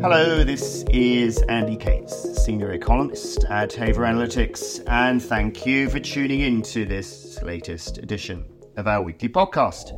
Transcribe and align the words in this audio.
Hello, 0.00 0.44
this 0.44 0.84
is 0.90 1.42
Andy 1.48 1.74
Cates, 1.74 2.44
Senior 2.44 2.70
Economist 2.70 3.44
at 3.46 3.72
Haver 3.72 4.02
Analytics, 4.02 4.80
and 4.86 5.20
thank 5.20 5.66
you 5.66 5.90
for 5.90 5.98
tuning 5.98 6.38
in 6.38 6.62
to 6.62 6.84
this 6.84 7.42
latest 7.42 7.98
edition 7.98 8.44
of 8.76 8.86
our 8.86 9.02
weekly 9.02 9.28
podcast. 9.28 9.88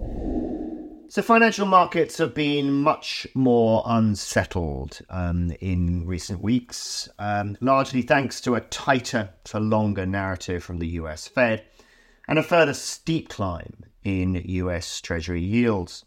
So, 1.12 1.21
financial 1.21 1.66
markets 1.66 2.16
have 2.16 2.34
been 2.34 2.72
much 2.72 3.26
more 3.34 3.82
unsettled 3.84 5.00
um, 5.11 5.52
in 5.61 6.07
recent 6.07 6.40
weeks, 6.40 7.07
um, 7.18 7.58
largely 7.61 8.00
thanks 8.00 8.40
to 8.40 8.54
a 8.54 8.62
tighter 8.62 9.29
for 9.44 9.61
longer 9.61 10.07
narrative 10.07 10.64
from 10.64 10.79
the 10.79 10.89
US 10.89 11.29
Fed 11.29 11.62
and 12.26 12.39
a 12.39 12.43
further 12.43 12.72
steep 12.72 13.29
climb 13.29 13.85
in 14.03 14.43
US 14.46 15.03
Treasury 15.03 15.43
yields. 15.43 16.07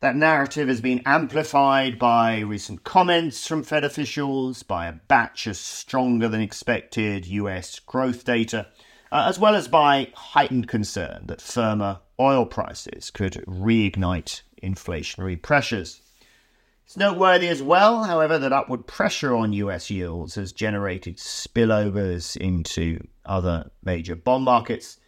That 0.00 0.14
narrative 0.14 0.68
has 0.68 0.80
been 0.80 1.02
amplified 1.04 1.98
by 1.98 2.38
recent 2.38 2.84
comments 2.84 3.48
from 3.48 3.64
Fed 3.64 3.82
officials, 3.82 4.62
by 4.62 4.86
a 4.86 4.92
batch 4.92 5.48
of 5.48 5.56
stronger 5.56 6.28
than 6.28 6.40
expected 6.40 7.26
US 7.26 7.80
growth 7.80 8.24
data, 8.24 8.68
uh, 9.10 9.26
as 9.28 9.40
well 9.40 9.56
as 9.56 9.66
by 9.66 10.12
heightened 10.14 10.68
concern 10.68 11.26
that 11.26 11.40
firmer 11.40 11.98
oil 12.20 12.46
prices 12.46 13.10
could 13.10 13.44
reignite 13.48 14.42
inflationary 14.62 15.40
pressures. 15.42 16.00
It's 16.86 16.96
noteworthy 16.96 17.48
as 17.48 17.60
well, 17.60 18.04
however, 18.04 18.38
that 18.38 18.52
upward 18.52 18.86
pressure 18.86 19.34
on 19.34 19.52
US 19.52 19.90
yields 19.90 20.36
has 20.36 20.52
generated 20.52 21.16
spillovers 21.16 22.36
into 22.36 23.04
other 23.26 23.72
major 23.82 24.14
bond 24.14 24.44
markets, 24.44 24.98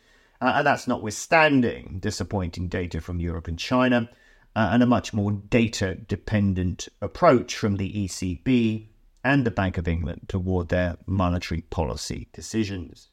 uh, 0.41 0.55
and 0.57 0.67
that's 0.67 0.89
notwithstanding 0.89 2.01
disappointing 2.01 2.67
data 2.67 3.01
from 3.01 3.21
Europe 3.21 3.47
and 3.47 3.57
China 3.57 4.11
uh, 4.57 4.71
and 4.73 4.83
a 4.83 4.87
much 4.87 5.13
more 5.13 5.33
data 5.33 5.95
dependent 5.95 6.89
approach 7.01 7.57
from 7.57 7.77
the 7.77 7.93
ECB 8.07 8.87
and 9.23 9.45
the 9.45 9.51
Bank 9.51 9.79
of 9.79 9.87
England 9.87 10.23
toward 10.29 10.69
their 10.69 10.97
monetary 11.07 11.63
policy 11.63 12.29
decisions. 12.33 13.09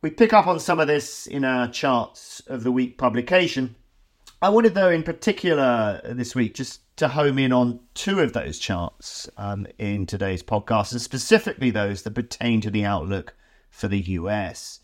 We 0.00 0.10
pick 0.10 0.32
up 0.32 0.46
on 0.46 0.58
some 0.58 0.80
of 0.80 0.88
this 0.88 1.26
in 1.26 1.44
our 1.44 1.68
charts 1.68 2.40
of 2.46 2.64
the 2.64 2.72
week 2.72 2.98
publication. 2.98 3.76
I 4.40 4.48
wanted, 4.48 4.74
though, 4.74 4.90
in 4.90 5.04
particular 5.04 6.00
this 6.04 6.34
week, 6.34 6.54
just 6.54 6.80
to 6.96 7.08
home 7.08 7.38
in 7.38 7.52
on 7.52 7.80
two 7.94 8.20
of 8.20 8.32
those 8.32 8.58
charts 8.58 9.28
um, 9.36 9.66
in 9.78 10.06
today's 10.06 10.42
podcast, 10.42 10.92
and 10.92 11.00
specifically 11.00 11.70
those 11.70 12.02
that 12.02 12.14
pertain 12.14 12.60
to 12.62 12.70
the 12.70 12.84
outlook 12.84 13.34
for 13.70 13.88
the 13.88 14.00
US. 14.00 14.80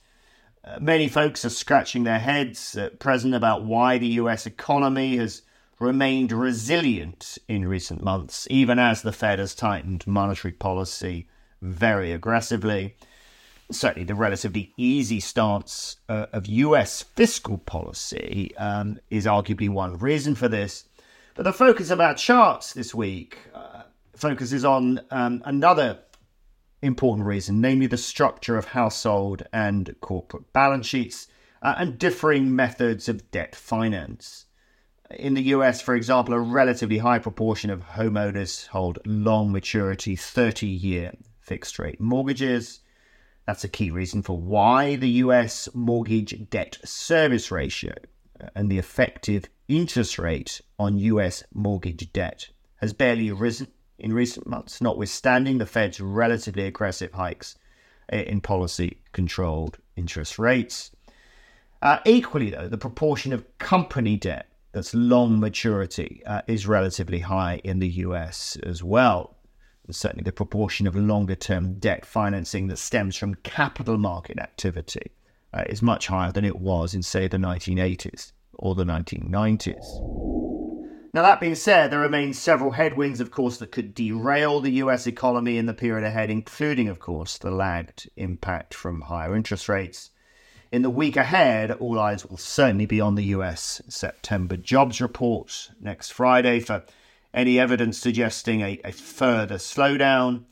Many 0.81 1.09
folks 1.09 1.45
are 1.45 1.51
scratching 1.51 2.05
their 2.05 2.19
heads 2.19 2.77
at 2.77 2.99
present 2.99 3.35
about 3.35 3.65
why 3.65 3.99
the 3.99 4.07
US 4.07 4.47
economy 4.47 5.17
has 5.17 5.43
remained 5.79 6.33
resilient 6.33 7.39
in 7.49 7.67
recent 7.67 8.03
months, 8.03 8.47
even 8.51 8.79
as 8.79 9.03
the 9.03 9.13
Fed 9.13 9.39
has 9.39 9.55
tightened 9.55 10.07
monetary 10.07 10.53
policy 10.53 11.29
very 11.63 12.13
aggressively. 12.13 12.97
Certainly, 13.71 14.07
the 14.07 14.15
relatively 14.15 14.73
easy 14.77 15.21
stance 15.21 15.97
uh, 16.09 16.27
of 16.33 16.47
US 16.47 17.03
fiscal 17.03 17.59
policy 17.59 18.57
um, 18.57 18.99
is 19.11 19.27
arguably 19.27 19.69
one 19.69 19.99
reason 19.99 20.35
for 20.35 20.49
this. 20.49 20.85
But 21.35 21.45
the 21.45 21.53
focus 21.53 21.91
of 21.91 22.01
our 22.01 22.15
charts 22.15 22.73
this 22.73 22.95
week 22.95 23.39
uh, 23.55 23.83
focuses 24.17 24.65
on 24.65 25.01
um, 25.11 25.43
another 25.45 25.99
important 26.83 27.27
reason, 27.27 27.61
namely 27.61 27.87
the 27.87 27.97
structure 27.97 28.57
of 28.57 28.67
household 28.67 29.43
and 29.53 29.95
corporate 30.01 30.53
balance 30.53 30.87
sheets 30.87 31.27
uh, 31.63 31.75
and 31.79 31.99
differing 31.99 32.55
methods 32.55 33.09
of 33.09 33.31
debt 33.31 33.55
finance. 33.55 34.47
In 35.11 35.35
the 35.35 35.43
US, 35.55 35.81
for 35.81 35.95
example, 35.95 36.35
a 36.35 36.41
relatively 36.41 36.99
high 36.99 37.19
proportion 37.19 37.71
of 37.71 37.83
homeowners 37.83 38.67
hold 38.69 38.99
long 39.07 39.51
maturity 39.51 40.15
30 40.15 40.67
year 40.67 41.13
fixed 41.41 41.79
rate 41.79 42.01
mortgages. 42.01 42.81
That's 43.47 43.65
a 43.65 43.69
key 43.69 43.91
reason 43.91 44.23
for 44.23 44.39
why 44.39 44.97
the 44.97 45.09
US 45.25 45.69
mortgage 45.75 46.49
debt 46.51 46.79
service 46.85 47.51
ratio 47.51 47.95
uh, 48.41 48.49
and 48.55 48.71
the 48.71 48.79
effective 48.79 49.47
interest 49.67 50.19
rate 50.19 50.61
on 50.79 50.99
US 50.99 51.43
mortgage 51.55 52.13
debt 52.13 52.51
has 52.77 52.93
barely 52.93 53.33
risen 53.33 53.69
in 53.99 54.13
recent 54.13 54.47
months, 54.47 54.81
notwithstanding 54.81 55.59
the 55.59 55.67
Fed's 55.67 56.01
relatively 56.01 56.65
aggressive 56.65 57.13
hikes 57.13 57.57
in 58.11 58.41
policy 58.41 58.99
controlled 59.13 59.79
interest 59.97 60.39
rates. 60.39 60.91
Uh, 61.83 61.99
equally, 62.07 62.51
though, 62.51 62.69
the 62.69 62.79
proportion 62.79 63.33
of 63.33 63.47
company 63.59 64.17
debt 64.17 64.49
that's 64.73 64.95
long 64.95 65.41
maturity 65.41 66.23
uh, 66.27 66.43
is 66.47 66.67
relatively 66.67 67.21
high 67.21 67.61
in 67.65 67.79
the 67.79 67.89
US 67.89 68.57
as 68.65 68.83
well. 68.83 69.37
Certainly, 69.91 70.25
the 70.25 70.33
proportion 70.33 70.87
of 70.87 70.95
longer 70.95 71.35
term 71.35 71.79
debt 71.79 72.05
financing 72.05 72.67
that 72.69 72.77
stems 72.77 73.17
from 73.17 73.35
capital 73.37 73.97
market 73.97 74.39
activity 74.39 75.13
uh, 75.55 75.65
is 75.67 75.81
much 75.81 76.09
higher 76.09 76.31
than 76.31 76.45
it 76.45 76.59
was 76.59 76.95
in, 76.95 77.03
say, 77.03 77.27
the 77.27 77.39
1980s 77.39 78.33
or 78.55 78.75
the 78.75 78.85
1990s. 78.85 80.48
Now, 81.15 81.23
that 81.23 81.41
being 81.41 81.55
said, 81.55 81.91
there 81.91 82.01
remain 82.01 82.35
several 82.35 82.73
headwinds, 82.73 83.21
of 83.21 83.31
course, 83.31 83.57
that 83.59 83.73
could 83.73 83.95
derail 83.95 84.61
the 84.61 84.73
US 84.73 85.07
economy 85.07 85.57
in 85.57 85.65
the 85.65 85.73
period 85.73 86.07
ahead, 86.07 86.29
including, 86.29 86.87
of 86.89 86.99
course, 86.99 87.39
the 87.39 87.51
lagged 87.51 88.11
impact 88.17 88.75
from 88.75 89.01
higher 89.03 89.35
interest 89.35 89.71
rates. 89.71 90.11
In 90.71 90.83
the 90.83 90.91
week 90.91 91.17
ahead, 91.17 91.71
all 91.71 91.99
eyes 91.99 92.27
will 92.27 92.37
certainly 92.37 92.85
be 92.85 93.01
on 93.01 93.15
the 93.15 93.25
US 93.25 93.81
September 93.89 94.59
jobs 94.59 95.01
report 95.01 95.71
next 95.81 96.11
Friday 96.11 96.61
for 96.61 96.85
any 97.33 97.59
evidence 97.59 97.97
suggesting 97.97 98.61
a, 98.61 98.79
a 98.85 98.93
further 98.93 99.57
slowdown. 99.57 100.45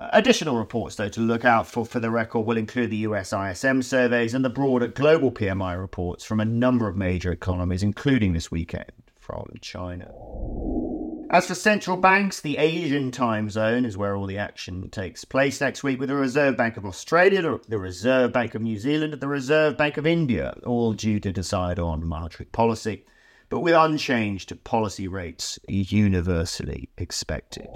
Additional 0.00 0.56
reports, 0.56 0.96
though, 0.96 1.10
to 1.10 1.20
look 1.20 1.44
out 1.44 1.68
for 1.68 1.86
for 1.86 2.00
the 2.00 2.10
record 2.10 2.40
will 2.40 2.56
include 2.56 2.90
the 2.90 3.06
US 3.08 3.32
ISM 3.32 3.82
surveys 3.82 4.34
and 4.34 4.44
the 4.44 4.50
broader 4.50 4.88
global 4.88 5.30
PMI 5.30 5.78
reports 5.78 6.24
from 6.24 6.40
a 6.40 6.44
number 6.44 6.88
of 6.88 6.96
major 6.96 7.30
economies, 7.30 7.84
including 7.84 8.32
this 8.32 8.50
weekend 8.50 8.90
from 9.32 9.58
China. 9.60 10.10
As 11.30 11.46
for 11.46 11.54
central 11.54 11.96
banks, 11.96 12.40
the 12.40 12.58
Asian 12.58 13.10
time 13.10 13.48
zone 13.48 13.86
is 13.86 13.96
where 13.96 14.14
all 14.14 14.26
the 14.26 14.36
action 14.36 14.90
takes 14.90 15.24
place 15.24 15.60
next 15.60 15.82
week 15.82 15.98
with 15.98 16.10
the 16.10 16.14
Reserve 16.14 16.58
Bank 16.58 16.76
of 16.76 16.84
Australia, 16.84 17.58
the 17.68 17.78
Reserve 17.78 18.34
Bank 18.34 18.54
of 18.54 18.60
New 18.60 18.78
Zealand, 18.78 19.14
and 19.14 19.22
the 19.22 19.28
Reserve 19.28 19.78
Bank 19.78 19.96
of 19.96 20.06
India, 20.06 20.54
all 20.66 20.92
due 20.92 21.18
to 21.20 21.32
decide 21.32 21.78
on 21.78 22.06
monetary 22.06 22.44
policy, 22.46 23.06
but 23.48 23.60
with 23.60 23.74
unchanged 23.74 24.52
policy 24.64 25.08
rates 25.08 25.58
universally 25.66 26.90
expected. 26.98 27.68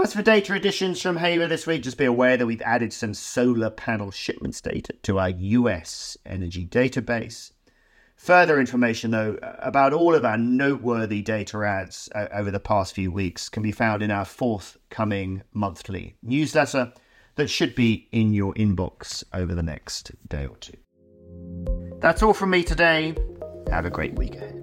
As 0.00 0.14
for 0.14 0.22
data 0.22 0.54
additions 0.54 1.02
from 1.02 1.16
Haver 1.16 1.48
this 1.48 1.66
week, 1.66 1.82
just 1.82 1.98
be 1.98 2.04
aware 2.04 2.36
that 2.36 2.46
we've 2.46 2.62
added 2.62 2.92
some 2.92 3.12
solar 3.12 3.70
panel 3.70 4.12
shipments 4.12 4.60
data 4.60 4.94
to 5.02 5.18
our 5.18 5.30
US 5.30 6.16
energy 6.24 6.64
database. 6.64 7.50
Further 8.20 8.60
information, 8.60 9.12
though, 9.12 9.38
about 9.60 9.94
all 9.94 10.14
of 10.14 10.26
our 10.26 10.36
noteworthy 10.36 11.22
data 11.22 11.64
ads 11.64 12.06
uh, 12.14 12.26
over 12.34 12.50
the 12.50 12.60
past 12.60 12.94
few 12.94 13.10
weeks 13.10 13.48
can 13.48 13.62
be 13.62 13.72
found 13.72 14.02
in 14.02 14.10
our 14.10 14.26
forthcoming 14.26 15.42
monthly 15.54 16.16
newsletter 16.22 16.92
that 17.36 17.48
should 17.48 17.74
be 17.74 18.08
in 18.12 18.34
your 18.34 18.52
inbox 18.54 19.24
over 19.32 19.54
the 19.54 19.62
next 19.62 20.12
day 20.28 20.46
or 20.46 20.56
two. 20.58 20.76
That's 22.00 22.22
all 22.22 22.34
from 22.34 22.50
me 22.50 22.62
today. 22.62 23.16
Have 23.70 23.86
a 23.86 23.90
great 23.90 24.14
week 24.16 24.34
ahead. 24.34 24.59